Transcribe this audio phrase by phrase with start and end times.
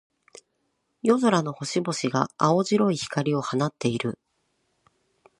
[1.03, 4.17] 夜空の星々が、青白い光を放っている。